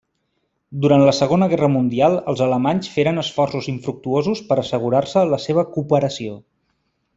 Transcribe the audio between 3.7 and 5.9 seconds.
infructuosos per assegurar-se la seva